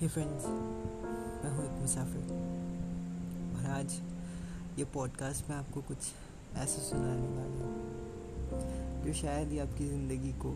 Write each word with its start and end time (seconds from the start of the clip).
हे 0.00 0.08
friends 0.08 0.44
मैं 1.44 1.50
हूँ 1.50 1.64
एक 1.64 1.80
मुसाफिर। 1.80 2.22
और 3.56 3.64
आज 3.70 3.92
ये 4.78 4.84
पॉडकास्ट 4.84 5.50
में 5.50 5.56
आपको 5.56 5.80
कुछ 5.80 5.98
ऐसा 6.56 6.82
सुनाने 6.82 7.26
वाला 7.28 7.66
हूँ, 7.66 9.04
जो 9.04 9.12
शायद 9.12 9.48
ही 9.48 9.58
आपकी 9.58 9.88
ज़िंदगी 9.88 10.32
को 10.32 10.54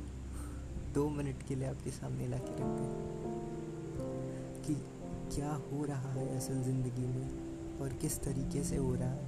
दो 0.95 1.09
मिनट 1.09 1.43
के 1.49 1.55
लिए 1.55 1.69
आपके 1.69 1.91
सामने 1.91 2.29
ला 2.29 2.39
के 2.39 2.53
रख 2.53 2.81
कि 4.67 4.75
क्या 5.37 5.53
हो 5.53 5.85
रहा 5.85 6.13
है 6.13 6.37
असल 6.37 6.63
ज़िंदगी 6.63 7.07
में 7.07 7.81
और 7.81 7.89
किस 7.89 8.21
तरीके 8.21 8.65
से 8.65 8.77
हो 8.77 8.95
रहा 8.95 9.11
है? 9.11 9.27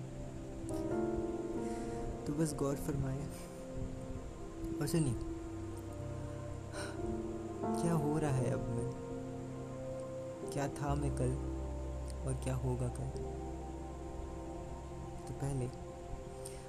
तो 2.24 2.32
बस 2.32 2.54
गौर 2.54 2.74
फरमाए। 2.74 3.28
और 4.80 4.86
सुनिए, 4.86 5.14
क्या 7.82 7.92
हो 7.92 8.18
रहा 8.18 8.30
है 8.30 8.50
अब 8.50 8.68
मैं? 8.68 8.85
क्या 10.52 10.66
था 10.76 10.94
मैं 10.94 11.10
कल 11.16 11.32
और 12.26 12.34
क्या 12.44 12.54
होगा 12.56 12.88
कल? 12.90 13.08
तो 15.26 15.34
पहले 15.34 15.68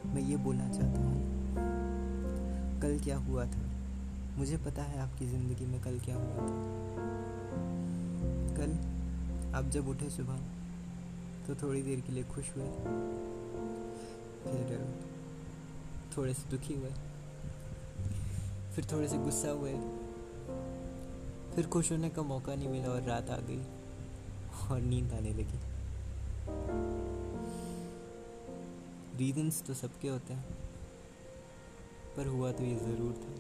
मैं 0.06 0.22
ये 0.22 0.38
बोलना 0.38 0.68
चाहता 0.70 1.00
हूँ, 1.02 1.18
कल 2.82 3.00
क्या 3.04 3.18
हुआ 3.20 3.46
था? 3.46 3.64
मुझे 4.38 4.58
पता 4.58 4.84
है 4.84 5.00
आपकी 5.00 5.28
ज़िंदगी 5.28 5.66
में 5.66 5.80
कल 5.84 6.00
क्या 6.00 6.16
हुआ 6.16 6.48
था। 6.48 6.56
कल 8.58 8.72
आप 9.58 9.70
जब 9.72 9.88
उठे 9.88 10.10
सुबह 10.10 10.40
तो 11.48 11.56
थोड़ी 11.56 11.82
देर 11.82 12.00
के 12.02 12.14
लिए 12.14 12.24
खुश 12.26 12.46
हुए, 12.56 12.66
फिर 14.44 14.86
थोड़े 16.18 16.34
से 16.34 16.50
दुखी 16.52 16.74
हुए, 16.74 16.92
फिर 18.76 18.88
थोड़े 18.92 19.08
से 19.08 19.18
गुस्सा 19.18 19.50
हुए, 19.52 19.74
फिर 21.56 21.68
खुश 21.68 21.92
होने 21.92 22.10
का 22.10 22.22
मौका 22.24 22.56
नहीं 22.56 22.70
मिला 22.70 22.90
और 22.90 23.02
रात 23.04 23.30
आ 23.30 23.38
गई। 23.48 23.62
और 24.64 24.82
नींद 24.82 25.14
आने 25.14 25.34
लगी। 25.34 25.60
रीजंस 29.18 29.62
तो 29.68 29.74
सबके 29.74 30.08
होते 30.08 30.34
हैं, 30.34 30.58
पर 32.18 32.28
हुआ 32.28 32.52
तो 32.52 32.64
ये 32.64 32.76
ज़रूर 32.76 33.14
था। 33.14 33.32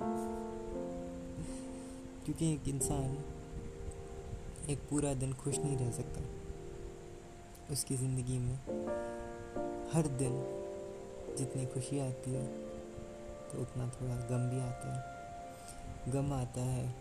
क्योंकि 2.26 2.52
एक 2.54 2.68
इंसान 2.68 3.18
एक 4.70 4.80
पूरा 4.90 5.14
दिन 5.14 5.34
खुश 5.34 5.58
नहीं 5.58 5.78
रह 5.78 5.92
सकता। 5.92 6.22
उसकी 7.73 7.95
ज़िंदगी 7.98 8.38
में 8.38 8.56
हर 9.94 10.08
दिन 10.18 10.40
जितनी 11.38 11.66
खुशी 11.66 12.00
आती 12.00 12.32
है 12.32 12.45
तो 13.48 13.62
उतना 13.62 13.88
थोड़ा 13.92 14.16
गम 14.30 14.50
भी 14.50 14.60
आता 14.60 14.94
है। 14.94 16.12
गम 16.12 16.34
आता 16.34 16.62
है 16.62 16.94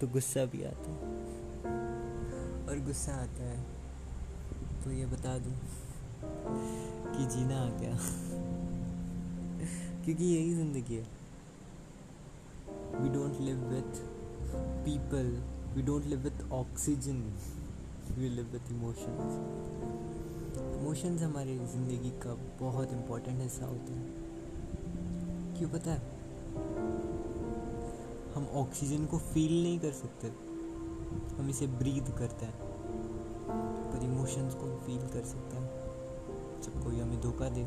तो 0.00 0.08
गुस्सा 0.08 0.44
भी 0.44 0.64
आता 0.64 0.90
है। 0.90 1.45
और 2.68 2.78
गुस्सा 2.78 3.12
आता 3.12 3.44
है। 3.44 3.58
तो 4.84 4.90
ये 4.90 5.06
बता 5.06 5.38
दूँ 5.38 5.52
कि 7.12 7.26
जीना 7.26 7.60
आ 7.60 7.68
गया। 7.70 7.98
क्योंकि 10.04 10.24
यही 10.24 10.54
ज़िंदगी 10.54 10.94
है। 10.94 11.06
We 13.00 13.08
don't 13.08 13.40
live 13.40 13.56
with 13.56 14.00
people 14.84 15.26
we 15.74 15.82
don't 15.82 16.04
live 16.04 16.18
with 16.18 16.50
oxygen 16.52 17.22
we 18.18 18.28
live 18.28 18.46
with 18.52 18.70
emotions 18.72 19.32
emotions 20.76 21.22
हमारी 21.22 21.58
ज़िंदगी 21.58 22.10
का 22.22 22.34
बहुत 22.60 22.92
इम्पोर्टेंट 22.92 23.40
हिस्सा 23.40 23.66
होता 23.66 23.92
है। 23.92 24.04
क्यों 25.58 25.70
पता 25.70 25.90
है? 25.90 26.00
हम 28.34 28.46
ऑक्सीजन 28.60 29.06
को 29.06 29.18
फील 29.18 29.62
नहीं 29.62 29.78
कर 29.78 29.92
सकते। 29.92 30.45
हम 31.38 31.50
इसे 31.50 31.66
ब्रीद 31.66 32.14
करते 32.18 32.46
हैं। 32.46 32.56
पर 33.92 34.04
इमोशंस 34.04 34.54
को 34.54 34.76
फील 34.86 35.06
कर 35.08 35.24
सकते 35.24 35.56
हैं। 35.56 35.70
जब 36.62 36.84
कोई 36.84 37.00
हमें 37.00 37.20
धोखा 37.20 37.48
दे 37.48 37.64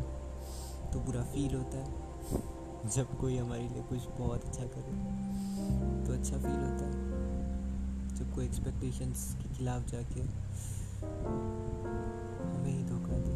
तो 0.94 1.00
बुरा 1.00 1.24
फील 1.24 1.56
होता 1.56 1.78
है। 1.78 2.10
जब 2.90 3.18
कोई 3.20 3.38
हमारे 3.38 3.70
लिए 3.70 3.84
कुछ 3.84 4.00
बहुत 4.20 4.46
अच्छा 4.46 4.64
करे 4.66 4.94
तो 6.06 6.14
अच्छा 6.14 6.38
फील 6.38 6.60
होता 6.60 6.86
है। 6.86 7.10
जब 8.16 8.36
कोई 8.36 8.46
एक्सपेक्टेशंस 8.46 9.36
के 9.36 9.50
खिलाफ 9.58 9.86
जाके 9.88 10.22
हमें 12.50 12.72
ही 12.72 12.84
धोखा 12.84 13.18
दे 13.18 13.36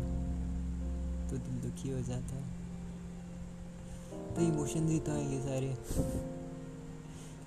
तो 1.29 1.37
दिल 1.37 1.55
दुखी 1.61 1.89
हो 1.89 2.01
जाता 2.01 2.35
है। 2.35 2.45
तो 4.35 4.41
इमोशंस 4.41 4.89
ही 4.89 4.99
तो 4.99 5.11
है 5.11 5.33
ये 5.33 5.41
सारे। 5.41 5.77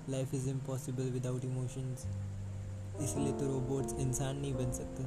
Life 0.09 0.33
is 0.33 0.49
impossible 0.49 1.03
without 1.03 1.45
emotions 1.45 2.05
इसलिए 3.01 3.33
तो 3.33 3.47
रोबोट्स 3.47 3.93
इंसान 3.93 4.37
नहीं 4.37 4.53
बन 4.53 4.71
सकते। 4.71 5.03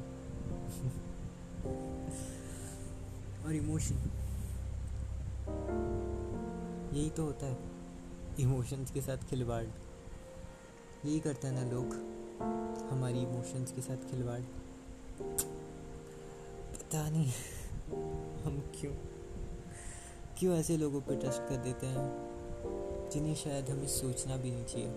और 3.45 3.53
इमोशन 3.53 3.95
यही 6.93 7.09
तो 7.09 7.23
होता 7.23 7.45
है। 7.45 7.57
इमोशंस 8.39 8.91
के 8.91 9.01
साथ 9.01 9.17
खिलवाड़। 9.17 9.65
यही 11.05 11.19
करते 11.19 11.47
हैं 11.47 11.65
ना 11.65 11.71
लोग। 11.71 11.85
हमारी 12.91 13.19
इमोशंस 13.19 13.71
के 13.71 13.81
साथ 13.81 13.97
खिलवाड़। 13.97 14.41
पता 16.73 17.09
नहीं, 17.09 17.31
हम 18.43 18.71
क्यों? 18.79 18.93
क्यों 20.39 20.57
ऐसे 20.57 20.77
लोगों 20.77 21.01
पर 21.01 21.15
ट्रस्ट 21.15 21.41
कर 21.49 21.57
देते 21.57 21.87
हैं? 21.87 22.31
जिन्हें 23.09 23.35
शायद 23.35 23.69
हमें 23.69 23.87
सोचना 23.87 24.37
भी 24.37 24.51
नहीं 24.51 24.65
चाहिए। 24.65 24.91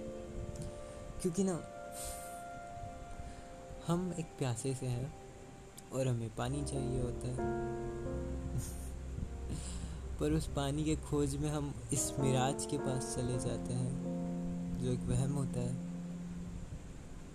क्योंकि 1.22 1.44
ना 1.44 1.70
हम 3.86 4.14
एक 4.18 4.26
प्यासे 4.26 4.74
से 4.74 4.86
हैं 4.86 5.14
और 5.92 6.08
हमें 6.08 6.34
पानी 6.34 6.64
चाहिए 6.64 7.02
होता 7.02 7.28
है। 7.28 7.36
पर 10.20 10.32
उस 10.32 10.46
पानी 10.46 10.84
के 10.84 10.96
खोज 10.96 11.36
में 11.36 11.50
हम 11.50 11.74
इस 11.92 12.12
मिराज 12.18 12.66
के 12.66 12.78
पास 12.78 13.16
चले 13.16 13.38
जाते 13.38 13.74
हैं, 13.74 13.92
जो 14.84 14.92
एक 14.92 15.00
वहम 15.00 15.32
होता 15.32 15.60
है, 15.60 15.76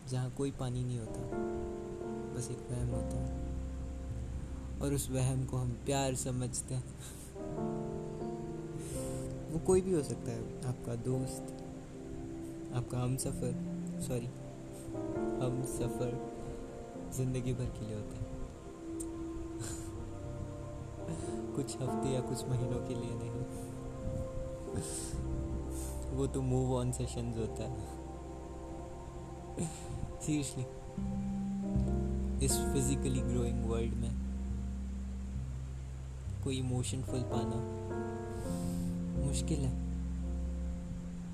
जहाँ 0.10 0.32
कोई 0.32 0.52
पानी 0.52 0.84
नहीं 0.84 1.00
होता, 1.00 1.22
बस 2.36 2.52
एक 2.52 2.68
वहम 2.72 2.88
होता 2.88 3.18
है। 3.18 3.50
और 4.82 4.94
उस 4.94 5.10
वहम 5.10 5.46
को 5.46 5.58
हम 5.58 5.72
प्यार 5.72 6.16
समझते 6.16 6.76
हैं। 6.76 6.84
वो 9.52 9.60
कोई 9.60 9.82
भी 9.82 9.94
हो 9.94 10.04
सकता 10.04 10.32
है, 10.32 10.68
आपका 10.68 10.96
दोस्त, 10.96 11.56
आपका 12.74 12.98
हम 12.98 13.18
सफ़र 13.18 13.54
सॉरी 14.08 14.28
हम 15.46 15.64
सफ़र 15.64 16.39
ज़िंदगी 17.18 17.54
भर 17.54 17.66
के 17.66 17.86
लिए 17.86 17.96
होता 17.96 18.16
है। 18.16 18.28
कुछ 21.56 21.76
हफ़्ते 21.76 22.10
या 22.10 22.20
कुछ 22.20 22.44
महीनों 22.46 22.88
के 22.88 22.96
लिए 22.96 23.14
नहीं। 23.14 23.32
वो 26.18 26.28
तो 26.28 26.42
मूव 26.42 26.76
ऑन 26.76 26.92
सेशंस 26.92 27.38
होता 27.38 27.64
है। 27.64 27.88
सीरियसली 30.22 30.66
इस 32.46 32.52
फिजिकली 32.52 33.20
ग्रोइंग 33.20 33.66
वर्ल्ड 33.66 33.94
में 33.94 34.12
कोई 36.44 36.60
इमोशनफुल 36.60 37.20
पाना 37.20 37.60
मुश्किल 39.28 39.60
है। 39.60 39.72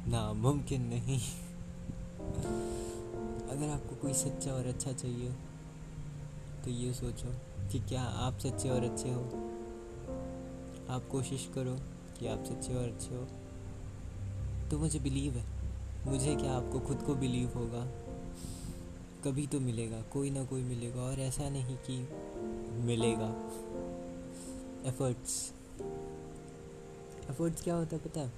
नामुमकिन 0.10 0.82
नहीं। 0.82 1.20
अगर 3.50 3.70
आपको 3.70 3.96
कोई 3.96 4.14
सच्चा 4.14 4.52
और 4.52 4.68
अच्छा 4.68 4.92
चाहिए 4.92 5.36
तो 6.66 6.72
ये 6.72 6.94
सोचो 6.94 7.36
कि 7.72 7.80
क्या 7.80 8.02
आप 8.02 8.40
सच्चे 8.40 8.70
और 8.70 8.84
अच्छे 8.84 9.10
हो। 9.12 9.22
आप 10.90 11.08
कोशिश 11.12 11.50
करो 11.56 11.76
कि 12.20 12.28
आप 12.28 12.44
सच्चे 12.46 12.76
और 12.76 12.84
अच्छे 12.84 13.16
हो। 13.16 13.28
तो 14.72 14.80
मुझे 14.80 15.00
बिलीव 15.00 15.34
है। 15.34 15.46
मुझे 16.06 16.36
क्या 16.36 16.52
आपको 16.52 16.80
खुद 16.80 16.98
को 16.98 17.16
बिलीव 17.16 17.50
होगा? 17.56 17.86
कभी 19.24 19.48
तो 19.48 19.60
मिलेगा, 19.60 20.02
कोई 20.02 20.30
ना 20.30 20.46
कोई 20.46 20.64
मिलेगा 20.64 21.02
और 21.02 21.20
ऐसा 21.20 21.50
नहीं 21.50 21.78
कि 21.78 22.10
मिलेगा। 22.82 23.30
एफर्ट्स 24.86 25.52
एफर्ट्स 27.30 27.64
क्या 27.64 27.76
होता 27.76 27.96
है 27.96 28.02
पता 28.02 28.22
है? 28.22 28.32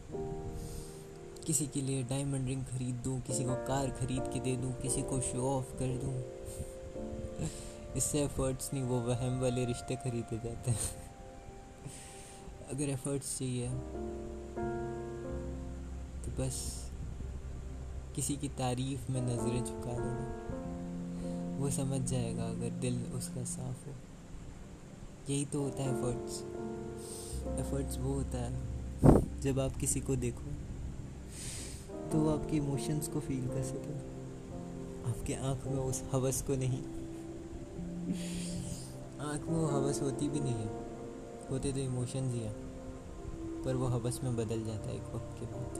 किसी 1.45 1.67
के 1.67 1.81
लिए 1.81 2.03
डायमंड 2.03 2.47
रिंग 2.47 2.65
खरीद 2.65 2.95
दूँ, 2.95 3.21
किसी 3.21 3.43
को 3.43 3.55
कार 3.55 3.89
खरीद 3.89 4.23
के 4.33 4.39
दे 4.39 4.55
दूँ, 4.55 4.73
किसी 4.73 5.01
को 5.01 5.21
शो 5.21 5.57
ऑफ़ 5.57 5.71
कर 5.71 5.97
दूँ। 5.97 6.37
इससे 7.97 8.23
एफर्ट्स 8.23 8.73
नहीं, 8.73 8.83
वो 8.83 8.99
वहम 9.01 9.39
वाले 9.41 9.65
रिश्ते 9.65 9.95
खरीदे 9.95 10.37
जाते 10.37 10.71
हैं। 10.71 10.79
अगर 12.69 12.89
एफर्ट्स 12.89 13.37
चाहिए 13.37 13.69
तो 16.23 16.31
बस 16.39 16.57
किसी 18.15 18.35
की 18.35 18.49
तारीफ़ 18.57 19.11
में 19.11 19.21
नज़रें 19.21 19.63
झुका 19.65 19.93
देना। 19.93 21.57
वो 21.59 21.69
समझ 21.69 21.99
जाएगा 22.09 22.43
अगर 22.43 22.69
दिल 22.79 23.01
उसका 23.13 23.43
साफ़ 23.45 23.87
हो। 23.87 23.93
यही 25.29 25.45
तो 25.45 25.61
होता 25.61 25.83
है 25.83 25.89
एफर्ट्स 25.89 26.41
एफर्ट्स 27.59 27.97
वो 27.97 28.13
होता 28.13 28.37
है, 28.37 29.41
जब 29.41 29.59
आप 29.59 29.75
किसी 29.77 29.99
को 30.01 30.15
देखो 30.15 30.51
तो 32.11 32.17
वो 32.17 32.29
आपके 32.29 32.57
इमोशंस 32.57 33.07
को 33.07 33.19
फील 33.19 33.47
कर 33.47 33.63
सके। 33.63 33.95
आपके 35.09 35.33
आँख 35.47 35.65
में 35.67 35.79
उस 35.79 36.03
हवस 36.13 36.41
को 36.41 36.55
नहीं। 36.55 36.83
आँख 38.07 39.41
में 39.41 39.57
वो 39.59 39.65
हवस 39.67 40.01
होती 40.01 40.29
भी 40.29 40.39
नहीं। 40.39 40.53
है 40.53 40.67
होते 41.49 41.71
तो 41.71 41.79
इमोशंस 41.79 42.33
ही 42.33 42.39
हैं, 42.39 42.53
पर 43.63 43.75
वो 43.75 43.87
हवस 43.87 44.19
में 44.23 44.35
बदल 44.35 44.63
जाता 44.65 44.89
है 44.89 44.95
एक 44.95 45.15
वक्त 45.15 45.39
के 45.39 45.45
बाद। 45.45 45.79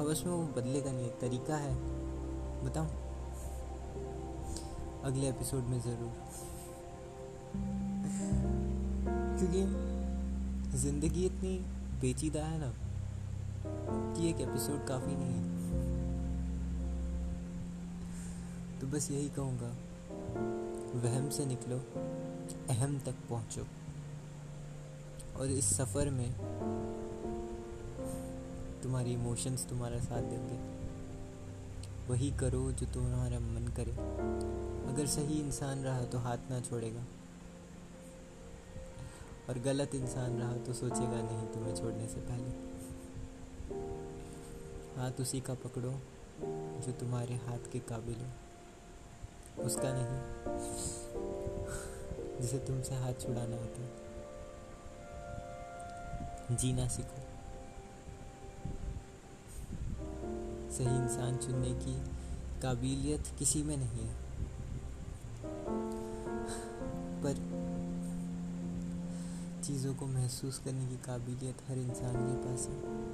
हवस 0.00 0.22
में 0.26 0.32
वो 0.32 0.42
बदलेगा 0.42 0.92
नहीं, 0.92 1.06
एक 1.06 1.20
तरीका 1.20 1.56
है। 1.56 1.74
बताऊँ? 2.64 2.88
अगले 5.04 5.28
एपिसोड 5.28 5.62
में 5.62 5.80
ज़रूर। 5.80 6.12
क्योंकि 9.38 9.62
ज़िंदगी 10.78 11.26
इतनी 11.26 11.58
पेचीदा 12.00 12.44
है 12.44 12.58
ना, 12.60 12.72
कि 14.14 14.30
एक 14.30 14.40
एपिसोड 14.40 14.86
काफ़ी 14.86 15.16
नहीं 15.16 15.34
है। 15.34 15.48
तो 18.80 18.86
बस 18.86 19.10
यही 19.10 19.28
कहूँगा। 19.28 19.89
वहम 20.98 21.30
से 21.30 21.46
निकलो, 21.46 21.78
अहम 22.70 22.98
तक 22.98 23.14
पहुँचो। 23.30 23.66
और 25.36 25.46
इस 25.46 25.76
सफ़र 25.76 26.10
में 26.10 26.32
तुम्हारी 28.82 29.12
इमोशंस 29.12 29.66
तुम्हारा 29.66 29.98
साथ 29.98 30.22
देंगे। 30.22 30.80
वही 32.12 32.30
करो 32.30 32.72
जो 32.72 32.86
तुम्हारा 32.86 33.40
मन 33.40 33.72
करे। 33.76 33.92
अगर 34.92 35.06
सही 35.06 35.40
इंसान 35.40 35.82
रहा 35.82 36.02
तो 36.02 36.18
हाथ 36.18 36.38
ना 36.50 36.60
छोड़ेगा। 36.60 37.04
और 39.48 39.58
गलत 39.58 39.94
इंसान 39.94 40.38
रहा 40.38 40.56
तो 40.56 40.72
सोचेगा, 40.72 41.22
नहीं, 41.22 41.46
तुम्हें 41.46 41.74
छोड़ने 41.74 42.08
से 42.08 42.20
पहले। 42.20 42.70
हाथ 45.00 45.12
उसी 45.20 45.40
का 45.40 45.54
पकड़ो 45.54 45.90
जो 46.80 46.92
तुम्हारे 46.92 47.34
हाथ 47.34 47.72
के 47.72 47.78
काबिल 47.78 48.14
हो। 48.14 48.49
उसका 49.60 49.92
नहीं। 49.92 50.40
जिसे 52.40 52.58
तुमसे 52.58 52.94
हाथ 52.94 53.12
छुड़ाना 53.12 53.56
होता 53.56 53.82
है। 53.82 54.00
जीना 56.56 56.88
सीखो। 56.88 57.20
सही 60.70 60.86
इंसान 60.86 61.36
चुनने 61.36 61.70
की 61.70 62.00
काबिलियत 62.60 63.24
किसी 63.38 63.62
में 63.62 63.76
नहीं 63.76 64.06
है। 64.06 64.16
पर 67.22 67.60
चीज़ों 69.64 69.94
को 69.94 70.06
महसूस 70.06 70.58
करने 70.58 70.86
की 70.86 70.96
काबिलियत 70.96 71.56
हर 71.68 71.78
इंसान 71.78 72.14
के 72.14 72.48
पास 72.48 72.68
है। 72.68 73.10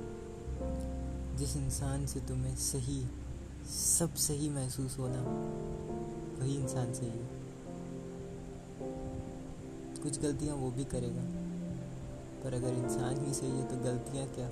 जिस 1.37 1.56
इंसान 1.56 2.06
से 2.06 2.20
तुम्हें 2.20 2.56
सही, 2.56 3.06
सब 3.69 4.14
सही 4.14 4.50
महसूस 4.50 4.99
होना 4.99 5.20
वही 6.38 6.56
इंसान 6.56 6.93
सही 6.94 7.09
है। 7.09 7.29
कुछ 10.03 10.21
गलतियाँ 10.21 10.56
वो 10.56 10.71
भी 10.71 10.85
करेगा। 10.85 11.23
पर 12.44 12.55
अगर 12.55 12.69
इंसान 12.69 13.27
ही 13.27 13.35
सही 13.35 13.50
है 13.50 13.65
तो 13.69 13.77
गलतियाँ 13.77 14.27
क्या? 14.27 14.50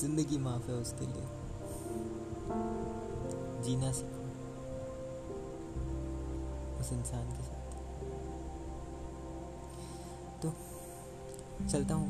ज़िंदगी 0.00 0.38
माफ़ 0.38 0.70
है 0.70 0.74
उसके 0.74 1.06
लिए। 1.06 1.26
जीना 3.62 3.92
सीखो। 3.92 4.20
उस 6.80 6.92
इंसान 6.92 7.26
के 7.26 7.42
साथ। 7.42 7.70
तो 10.42 10.52
चलता 11.68 11.94
हूँ। 11.94 12.08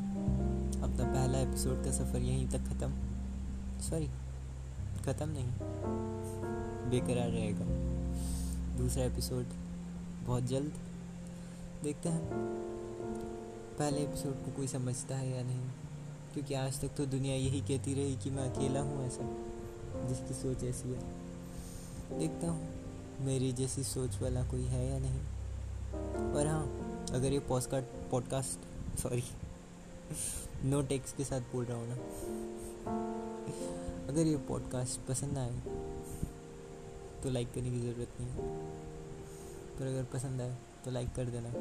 अपना 0.83 1.05
पहला 1.05 1.39
एपिसोड 1.39 1.85
का 1.85 1.93
सफ़र 1.93 2.19
यहीं 2.19 2.49
तक 2.49 2.59
ख़त्म। 2.59 2.93
सॉरी 3.81 4.07
ख़त्म 5.07 5.29
नहीं, 5.29 5.49
बेकरार 6.91 7.29
रहेगा। 7.29 7.65
दूसरा 8.79 9.05
एपिसोड 9.05 9.45
बहुत 10.27 10.45
जल्द 10.45 10.73
देखते 11.83 12.09
हैं। 12.09 12.29
पहले 13.79 14.01
एपिसोड 14.01 14.45
को 14.45 14.53
कोई 14.53 14.67
समझता 14.67 15.17
है 15.17 15.31
या 15.37 15.43
नहीं? 15.43 15.61
क्योंकि 16.33 16.55
आज 16.55 16.81
तक 16.81 16.89
तो 16.97 17.07
दुनिया 17.07 17.35
यही 17.35 17.61
कहती 17.61 17.95
रही 17.95 18.17
कि 18.17 18.31
मैं 18.31 18.51
अकेला 18.51 18.81
हूँ 18.81 19.07
ऐसा, 19.07 19.29
जिसकी 20.09 20.35
सोच 20.35 20.65
ऐसी 20.65 20.89
है। 20.89 22.19
देखता 22.19 22.51
हूँ, 22.51 22.69
मेरी 23.21 23.53
जैसी 23.53 23.85
सोच 23.85 24.21
वाला 24.23 24.43
कोई 24.45 24.65
है 24.65 24.87
या 24.91 24.99
नहीं? 24.99 26.33
और 26.35 26.47
हाँ 26.47 26.65
अगर 27.13 27.33
ये 27.33 27.39
podcast 27.39 28.11
podcast 28.11 28.99
sorry 28.99 29.25
no 30.65 30.83
takes 30.83 31.13
के 31.13 31.25
साथ 31.25 31.41
बोल 31.41 31.65
रहा 31.65 31.79
हूँ 31.79 31.89
ना। 31.89 33.80
अगर 34.11 34.27
ये 34.27 34.37
पॉडकास्ट 34.37 35.09
पसंद 35.09 35.39
आए 35.39 35.51
तो 37.23 37.31
लाइक 37.31 37.53
करने 37.55 37.71
की 37.71 37.81
ज़रूरत 37.81 38.09
नहीं 38.21 38.31
है। 38.31 38.67
पर 39.79 39.87
अगर 39.87 40.05
पसंद 40.05 40.41
आए 40.41 40.57
तो 40.85 40.91
लाइक 40.91 41.15
कर 41.15 41.25
देना। 41.25 41.53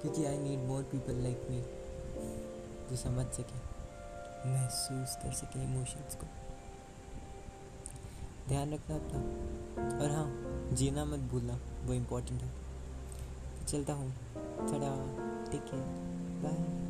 क्योंकि 0.00 0.24
I 0.24 0.38
need 0.38 0.58
more 0.58 0.82
people 0.82 1.14
like 1.14 1.46
me 1.50 1.62
जो 2.90 2.96
समझ 2.96 3.26
सके, 3.26 3.58
महसूस 4.50 5.16
कर 5.16 5.32
सके 5.32 5.64
इमोशंस 5.64 6.16
को। 6.16 6.26
ध्यान 8.48 8.74
रखना 8.74 8.96
अपना। 8.96 9.18
और 10.04 10.10
हाँ 10.10 10.30
जीना 10.72 11.04
मत 11.04 11.18
भूलना, 11.18 11.60
वो 11.84 11.94
इम्पोर्टेंट 11.94 12.42
है। 12.42 12.50
चलता 13.66 13.92
हूँ। 13.92 14.12
चढ़ा 14.68 14.92
टेक 15.52 15.60
केयर 15.60 15.82
बाय 16.42 16.85